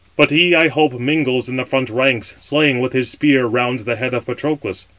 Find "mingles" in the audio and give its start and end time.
0.99-1.47